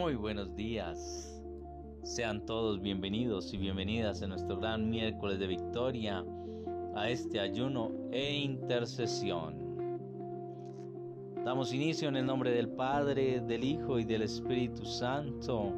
Muy 0.00 0.14
buenos 0.14 0.56
días. 0.56 1.44
Sean 2.04 2.46
todos 2.46 2.80
bienvenidos 2.80 3.52
y 3.52 3.58
bienvenidas 3.58 4.22
en 4.22 4.30
nuestro 4.30 4.56
gran 4.56 4.88
miércoles 4.88 5.38
de 5.38 5.46
victoria 5.46 6.24
a 6.96 7.10
este 7.10 7.38
ayuno 7.38 7.92
e 8.10 8.34
intercesión. 8.34 9.76
Damos 11.44 11.74
inicio 11.74 12.08
en 12.08 12.16
el 12.16 12.24
nombre 12.24 12.50
del 12.50 12.70
Padre, 12.70 13.42
del 13.42 13.62
Hijo 13.62 13.98
y 13.98 14.04
del 14.04 14.22
Espíritu 14.22 14.86
Santo. 14.86 15.74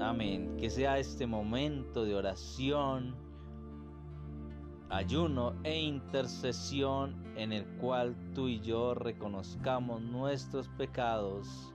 Amén. 0.00 0.56
Que 0.56 0.68
sea 0.68 0.98
este 0.98 1.24
momento 1.24 2.04
de 2.04 2.16
oración, 2.16 3.14
ayuno 4.88 5.54
e 5.62 5.78
intercesión 5.78 7.14
en 7.36 7.52
el 7.52 7.64
cual 7.76 8.16
tú 8.34 8.48
y 8.48 8.58
yo 8.58 8.94
reconozcamos 8.94 10.02
nuestros 10.02 10.68
pecados 10.70 11.72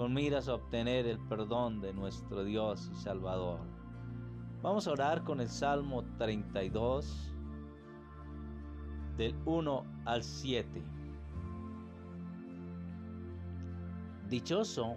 con 0.00 0.14
miras 0.14 0.48
a 0.48 0.54
obtener 0.54 1.06
el 1.06 1.18
perdón 1.18 1.82
de 1.82 1.92
nuestro 1.92 2.42
Dios 2.42 2.90
y 2.90 2.96
Salvador. 2.96 3.60
Vamos 4.62 4.88
a 4.88 4.92
orar 4.92 5.24
con 5.24 5.42
el 5.42 5.48
Salmo 5.50 6.04
32, 6.16 7.34
del 9.18 9.36
1 9.44 9.84
al 10.06 10.22
7. 10.22 10.82
Dichoso 14.30 14.96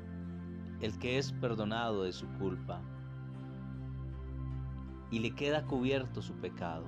el 0.79 0.98
que 0.99 1.17
es 1.17 1.34
perdonado 1.34 2.04
de 2.04 2.13
su 2.13 2.26
culpa 2.40 2.79
y 5.12 5.20
le 5.20 5.31
queda 5.31 5.65
cubierto 5.65 6.21
su 6.21 6.34
pecado. 6.35 6.85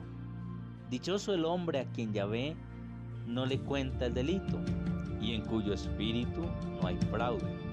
Dichoso 0.90 1.34
el 1.34 1.44
hombre 1.44 1.82
a 1.82 1.92
quien 1.92 2.14
Yahvé 2.14 2.56
no 3.28 3.46
le 3.46 3.60
cuenta 3.60 4.06
el 4.06 4.14
delito 4.14 4.62
y 5.20 5.34
en 5.34 5.44
cuyo 5.44 5.74
espíritu 5.74 6.44
no 6.82 6.88
hay 6.88 6.98
fraude. 7.12 7.65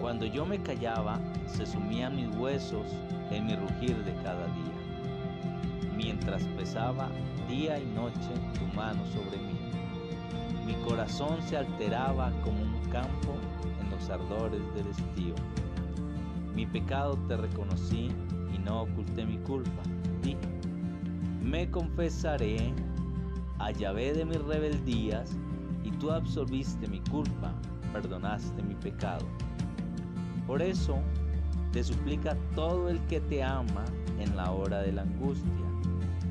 Cuando 0.00 0.24
yo 0.24 0.46
me 0.46 0.58
callaba, 0.62 1.20
se 1.46 1.66
sumían 1.66 2.16
mis 2.16 2.34
huesos 2.36 2.86
en 3.30 3.46
mi 3.46 3.54
rugir 3.54 4.02
de 4.02 4.14
cada 4.22 4.46
día, 4.46 5.92
mientras 5.94 6.42
pesaba 6.56 7.10
día 7.46 7.78
y 7.78 7.84
noche 7.86 8.30
tu 8.58 8.64
mano 8.74 9.04
sobre 9.06 9.36
mí. 9.36 9.58
Mi 10.64 10.72
corazón 10.88 11.42
se 11.42 11.58
alteraba 11.58 12.32
como 12.42 12.62
un 12.62 12.80
campo 12.90 13.34
en 13.78 13.90
los 13.90 14.08
ardores 14.08 14.62
del 14.74 14.86
estío. 14.86 15.34
Mi 16.54 16.64
pecado 16.64 17.18
te 17.28 17.36
reconocí 17.36 18.10
y 18.54 18.58
no 18.58 18.82
oculté 18.82 19.26
mi 19.26 19.36
culpa. 19.38 19.82
Dije, 20.22 20.38
me 21.42 21.70
confesaré 21.70 22.72
a 23.58 23.70
Yahvé 23.70 24.14
de 24.14 24.24
mis 24.24 24.40
rebeldías 24.42 25.36
y 25.84 25.90
tú 25.90 26.10
absolviste 26.10 26.86
mi 26.88 27.00
culpa, 27.10 27.52
perdonaste 27.92 28.62
mi 28.62 28.74
pecado. 28.76 29.26
Por 30.50 30.62
eso 30.62 30.98
te 31.70 31.84
suplica 31.84 32.36
todo 32.56 32.88
el 32.88 32.98
que 33.06 33.20
te 33.20 33.40
ama 33.40 33.84
en 34.18 34.36
la 34.36 34.50
hora 34.50 34.80
de 34.80 34.90
la 34.90 35.02
angustia, 35.02 35.64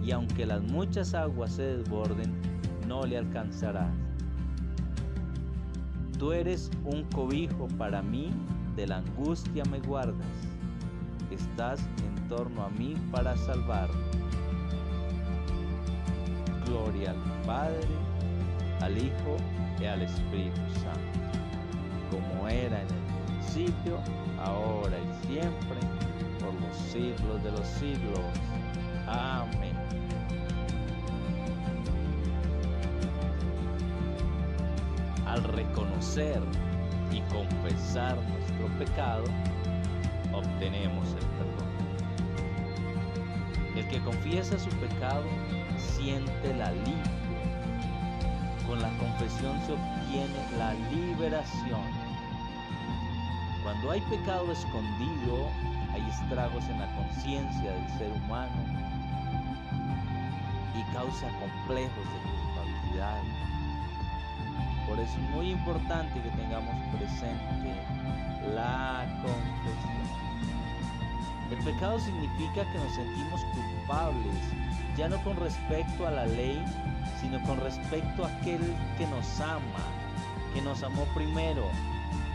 y 0.04 0.12
aunque 0.12 0.46
las 0.46 0.62
muchas 0.62 1.14
aguas 1.14 1.54
se 1.54 1.78
desborden, 1.78 2.34
no 2.86 3.06
le 3.06 3.18
alcanzarás. 3.18 3.94
Tú 6.18 6.34
eres 6.34 6.70
un 6.84 7.04
cobijo 7.04 7.70
para 7.78 8.02
mí, 8.02 8.30
de 8.76 8.88
la 8.88 8.98
angustia 8.98 9.64
me 9.72 9.80
guardas. 9.80 10.28
Estás 11.32 11.80
en 12.06 12.28
torno 12.28 12.64
a 12.64 12.70
mí 12.72 12.98
para 13.14 13.38
salvarme. 13.38 14.04
Gloria 16.66 17.12
al 17.12 17.46
Padre, 17.48 17.88
al 18.82 18.98
Hijo 18.98 19.38
y 19.80 19.86
al 19.86 20.02
Espíritu 20.02 20.60
Santo, 20.74 21.20
como 22.12 22.50
era 22.50 22.82
en 22.82 22.88
el 22.90 23.19
ahora 24.44 24.98
y 25.00 25.28
siempre, 25.28 25.80
por 26.40 26.54
los 26.54 26.76
siglos 26.92 27.44
de 27.44 27.52
los 27.52 27.68
siglos. 27.68 28.20
Amén. 29.08 29.76
Al 35.26 35.44
reconocer 35.44 36.42
y 37.12 37.22
confesar 37.22 38.18
nuestro 38.18 38.68
pecado, 38.78 39.24
obtenemos 40.32 41.08
el 41.10 41.26
perdón. 41.38 41.70
El 43.76 43.88
que 43.88 44.00
confiesa 44.02 44.60
su 44.60 44.70
pecado 44.78 45.24
siente 45.78 46.54
la 46.56 46.68
alivio. 46.68 47.20
Con 48.68 48.80
la 48.80 48.90
confesión 49.00 49.60
se 49.66 49.74
obtiene 49.74 50.58
la 50.58 50.74
liberación 50.92 51.99
cuando 53.70 53.92
hay 53.92 54.02
pecado 54.02 54.52
escondido, 54.52 55.48
hay 55.94 56.02
estragos 56.10 56.64
en 56.70 56.80
la 56.80 56.88
conciencia 56.96 57.72
del 57.72 57.88
ser 58.00 58.12
humano 58.14 58.52
y 60.74 60.82
causa 60.92 61.28
complejos 61.40 62.04
de 62.04 62.32
culpabilidad. 62.32 63.22
Por 64.88 65.00
eso 65.00 65.14
es 65.14 65.30
muy 65.36 65.52
importante 65.52 66.20
que 66.20 66.30
tengamos 66.32 66.74
presente 66.98 67.76
la 68.56 69.06
confesión. 69.22 70.02
El 71.52 71.58
pecado 71.64 72.00
significa 72.00 72.66
que 72.72 72.80
nos 72.80 72.96
sentimos 72.96 73.42
culpables, 73.54 74.36
ya 74.98 75.10
no 75.10 75.24
con 75.24 75.38
respecto 75.38 76.08
a 76.08 76.12
la 76.12 76.26
ley, 76.26 76.60
sino 77.22 77.40
con 77.44 77.60
respecto 77.60 78.26
a 78.26 78.30
aquel 78.30 78.76
que 78.98 79.06
nos 79.06 79.40
ama, 79.40 79.86
que 80.56 80.62
nos 80.64 80.82
amó 80.82 81.04
primero, 81.14 81.70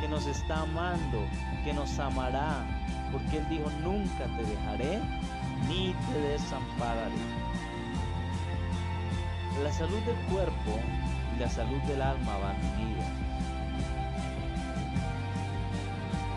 que 0.04 0.10
nos 0.10 0.26
está 0.26 0.60
amando, 0.60 1.26
que 1.65 1.72
nos 1.72 1.98
amará, 1.98 2.62
porque 3.10 3.38
Él 3.38 3.48
dijo, 3.48 3.70
nunca 3.82 4.26
te 4.37 4.44
dejaré 4.44 5.00
ni 5.66 5.94
te 5.94 6.19
desampararé. 6.28 7.25
La 9.62 9.72
salud 9.72 9.98
del 10.00 10.16
cuerpo 10.31 10.78
y 11.34 11.41
la 11.41 11.48
salud 11.48 11.81
del 11.88 12.03
alma 12.03 12.37
van 12.37 12.56
unidas. 12.76 13.09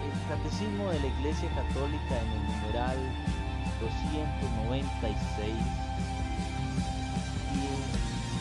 El 0.08 0.14
Catecismo 0.30 0.90
de 0.92 1.00
la 1.02 1.08
Iglesia 1.08 1.50
Católica 1.50 2.22
en 2.24 2.32
el 2.32 2.44
numeral 2.48 2.98
296 3.82 5.54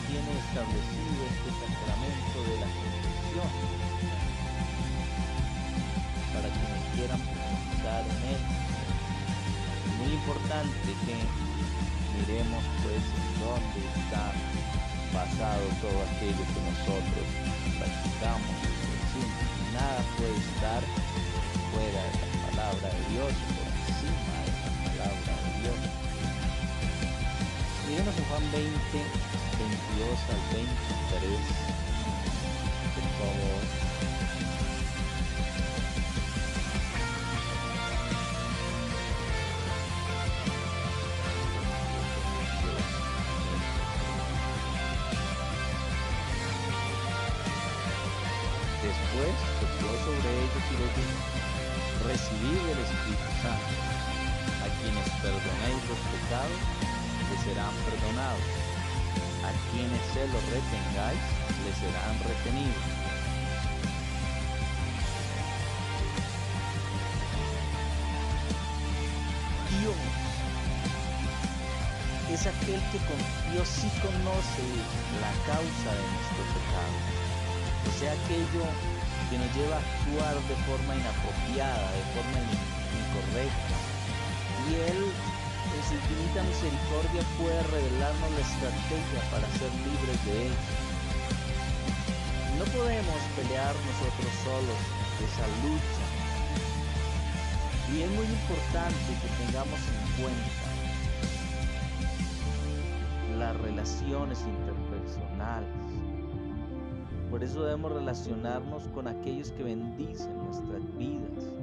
tiene 0.07 0.31
establecido 0.39 1.19
este 1.27 1.51
sacramento 1.67 2.37
de 2.47 2.55
la 2.61 2.67
confesión 2.79 3.77
para 6.37 6.53
quienes 6.53 6.85
quieran 6.93 7.17
profundizar 7.17 8.05
en 8.05 8.21
él. 8.29 8.41
Es 9.89 9.93
muy 9.97 10.11
importante 10.13 10.89
que 11.05 11.17
miremos 12.13 12.61
pues 12.85 13.01
en 13.01 13.29
dónde 13.41 13.79
está 13.97 14.25
basado 15.17 15.65
todo 15.81 15.97
aquello 16.13 16.43
que 16.53 16.61
nosotros 16.61 17.25
practicamos. 17.81 18.53
nada 19.73 19.97
puede 20.17 20.37
estar 20.37 20.81
fuera 21.73 22.01
de 22.05 22.21
la 22.21 22.37
palabra 22.53 22.85
de 22.85 23.01
Dios, 23.09 23.33
por 23.33 23.65
encima 23.65 24.37
de 24.45 24.53
la 24.53 25.09
palabra 25.09 25.33
de 25.41 25.51
Dios. 25.57 25.79
Miremos 27.89 28.13
en 28.13 28.25
Juan 28.29 28.45
20, 28.53 28.77
22 29.57 30.21
al 30.29 30.41
23, 30.53 31.33
por 32.93 33.07
favor. 33.17 33.76
Sobre 49.85 50.29
ellos 50.41 50.63
y 50.71 50.75
les 50.81 50.91
dijo, 50.97 51.17
recibid 52.07 52.61
el 52.65 52.79
Espíritu 52.81 53.29
Santo. 53.41 53.73
A 54.57 54.67
quienes 54.81 55.07
perdonéis 55.21 55.81
los 55.85 56.01
pecados, 56.09 56.61
les 57.29 57.39
serán 57.45 57.73
perdonados. 57.85 58.47
A 59.45 59.51
quienes 59.69 60.01
se 60.13 60.25
los 60.33 60.43
retengáis, 60.49 61.23
les 61.65 61.75
serán 61.77 62.15
retenidos. 62.25 62.85
Dios 69.77 69.97
es 72.33 72.47
aquel 72.47 72.81
que 72.91 72.99
con 73.05 73.19
Dios 73.53 73.67
sí 73.67 73.89
conoce 74.01 74.65
la 75.21 75.31
causa 75.45 75.89
de 75.93 76.05
nuestro 76.11 76.43
pecado. 76.57 76.97
O 77.87 77.99
sea, 77.99 78.11
aquello 78.11 78.65
que 79.29 79.37
nos 79.37 79.51
lleva 79.55 79.75
a 79.75 79.83
actuar 79.83 80.35
de 80.47 80.55
forma 80.63 80.95
inapropiada, 80.95 81.87
de 81.91 82.05
forma 82.15 82.37
incorrecta. 82.41 83.75
Y 84.67 84.75
Él, 84.87 85.01
en 85.09 85.81
su 85.83 85.93
infinita 85.95 86.43
misericordia, 86.43 87.21
puede 87.37 87.61
revelarnos 87.63 88.31
la 88.31 88.43
estrategia 88.43 89.21
para 89.31 89.47
ser 89.59 89.71
libres 89.83 90.19
de 90.25 90.47
Él. 90.47 90.53
No 92.57 92.65
podemos 92.73 93.19
pelear 93.35 93.75
nosotros 93.75 94.31
solos 94.43 94.79
esa 95.21 95.45
lucha. 95.61 96.05
Y 97.93 98.01
es 98.01 98.11
muy 98.11 98.25
importante 98.25 99.09
que 99.21 99.29
tengamos 99.45 99.79
en 99.79 99.99
cuenta 100.21 100.67
las 103.37 103.55
relaciones 103.57 104.39
interpersonales. 104.41 105.86
Por 107.37 107.43
eso 107.43 107.61
debemos 107.61 107.91
relacionarnos 107.91 108.87
con 108.95 109.07
aquellos 109.07 109.51
que 109.51 109.61
bendicen 109.61 110.35
nuestras 110.43 110.97
vidas. 110.97 111.53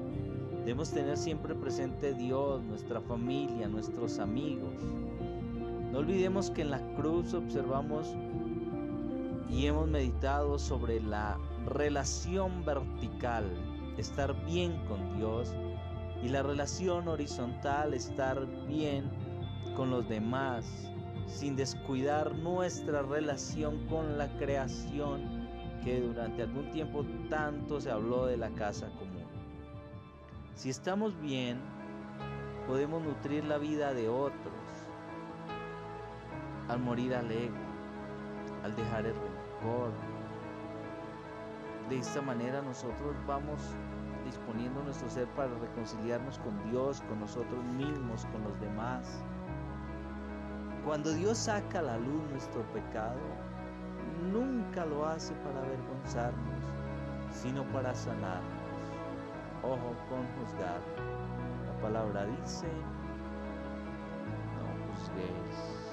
Debemos 0.59 0.93
tener 0.93 1.17
siempre 1.17 1.53
presente 1.56 2.15
Dios, 2.15 2.62
nuestra 2.62 3.00
familia, 3.00 3.67
nuestros 3.67 4.21
amigos. 4.21 4.73
No 5.91 5.99
olvidemos 5.99 6.53
que 6.53 6.62
en 6.62 6.71
la 6.71 6.79
cruz 6.94 7.35
observamos 7.35 8.15
y 9.50 9.67
hemos 9.67 9.88
meditado 9.88 10.61
sobre 10.61 11.00
la 11.00 11.38
relación 11.67 12.65
vertical, 12.65 13.44
estar 13.99 14.32
bien 14.47 14.76
con 14.87 15.17
Dios, 15.17 15.53
y 16.23 16.29
la 16.29 16.44
relación 16.44 17.09
horizontal, 17.09 17.94
estar 17.94 18.47
bien 18.69 19.11
con 19.75 19.91
los 19.91 20.09
demás, 20.09 20.65
sin 21.26 21.56
descuidar 21.56 22.32
nuestra 22.37 23.03
relación 23.03 23.85
con 23.88 24.19
la 24.19 24.29
creación, 24.38 25.44
que 25.84 26.00
durante 26.00 26.42
algún 26.42 26.70
tiempo 26.70 27.04
tanto 27.28 27.81
se 27.81 27.90
habló 27.90 28.26
de 28.26 28.38
la 28.38 28.50
casa 28.50 28.88
común. 28.98 29.26
Si 30.54 30.70
estamos 30.70 31.20
bien, 31.20 31.60
podemos 32.66 33.02
nutrir 33.02 33.44
la 33.44 33.58
vida 33.58 33.92
de 33.92 34.08
otros 34.08 34.54
al 36.69 36.81
morir 36.81 37.14
al 37.14 37.31
ego, 37.31 37.54
al 38.62 38.75
dejar 38.75 39.04
el 39.04 39.14
rencor. 39.14 39.92
De 41.90 41.98
esta 41.98 42.22
manera 42.22 42.62
nosotros 42.62 43.14
vamos 43.26 43.60
disponiendo 44.25 44.82
nuestro 44.82 45.10
ser 45.10 45.28
para 45.28 45.52
reconciliarnos 45.58 46.38
con 46.38 46.70
Dios, 46.70 47.02
con 47.02 47.20
nosotros 47.20 47.62
mismos, 47.76 48.25
con 48.26 48.42
los 48.44 48.58
demás. 48.60 49.22
Cuando 50.87 51.12
Dios 51.12 51.37
saca 51.37 51.80
a 51.80 51.82
la 51.82 51.98
luz 51.98 52.22
nuestro 52.30 52.62
pecado, 52.72 53.20
nunca 54.32 54.84
lo 54.84 55.06
hace 55.06 55.34
para 55.34 55.61
avergonzarnos, 55.61 56.64
sino 57.31 57.64
para 57.72 57.94
sanarnos. 57.94 58.64
Ojo 59.62 59.94
con 60.08 60.26
juzgar. 60.38 60.81
La 61.66 61.81
palabra 61.81 62.26
dice, 62.26 62.66
no 64.56 64.94
juzguéis 64.94 65.84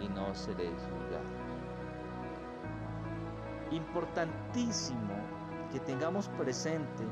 y 0.00 0.08
no 0.08 0.34
seréis 0.34 0.74
juzgados. 0.74 1.38
Importantísimo 3.70 5.14
que 5.72 5.80
tengamos 5.80 6.28
presente 6.28 7.04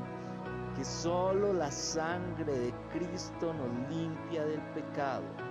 que 0.75 0.85
solo 0.85 1.53
la 1.53 1.71
sangre 1.71 2.53
de 2.53 2.73
Cristo 2.93 3.53
nos 3.53 3.89
limpia 3.89 4.45
del 4.45 4.61
pecado. 4.73 5.46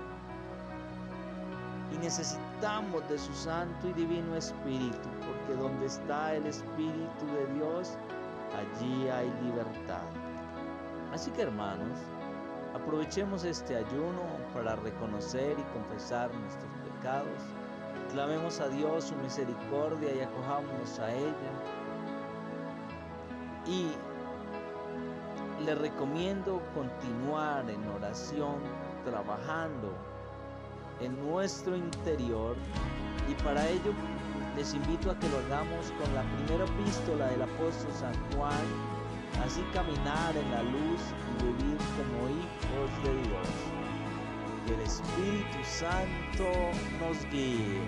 Y 1.92 1.98
necesitamos 1.98 3.08
de 3.08 3.18
su 3.18 3.32
Santo 3.32 3.88
y 3.88 3.92
Divino 3.92 4.34
Espíritu, 4.34 5.08
porque 5.24 5.60
donde 5.60 5.86
está 5.86 6.34
el 6.34 6.46
Espíritu 6.46 7.26
de 7.34 7.54
Dios, 7.54 7.96
allí 8.56 9.08
hay 9.08 9.32
libertad. 9.42 10.02
Así 11.12 11.30
que 11.30 11.42
hermanos, 11.42 11.98
aprovechemos 12.74 13.44
este 13.44 13.76
ayuno 13.76 14.22
para 14.52 14.76
reconocer 14.76 15.56
y 15.58 15.62
confesar 15.72 16.34
nuestros 16.34 16.70
pecados. 16.84 17.42
Clamemos 18.12 18.60
a 18.60 18.68
Dios 18.68 19.04
su 19.04 19.14
misericordia 19.16 20.14
y 20.14 20.20
acojámonos 20.20 20.98
a 20.98 21.12
ella. 21.12 21.52
Y 23.66 23.92
le 25.64 25.74
recomiendo 25.74 26.60
continuar 26.74 27.68
en 27.70 27.86
oración, 27.88 28.56
trabajando 29.04 29.92
en 31.00 31.16
nuestro 31.28 31.76
interior 31.76 32.56
y 33.28 33.34
para 33.42 33.68
ello 33.68 33.92
les 34.56 34.72
invito 34.74 35.10
a 35.10 35.18
que 35.18 35.28
lo 35.28 35.38
hagamos 35.38 35.92
con 35.98 36.14
la 36.14 36.22
primera 36.22 36.64
epístola 36.64 37.26
del 37.28 37.42
apóstol 37.42 37.92
San 37.92 38.14
Juan, 38.32 38.64
así 39.44 39.60
caminar 39.74 40.34
en 40.36 40.50
la 40.50 40.62
luz 40.62 41.00
y 41.38 41.44
vivir 41.44 41.78
como 41.96 42.28
hijos 42.30 43.04
de 43.04 43.28
Dios. 43.28 43.48
Que 44.66 44.74
el 44.74 44.80
Espíritu 44.80 45.58
Santo 45.62 46.50
nos 46.98 47.24
guíe. 47.30 47.80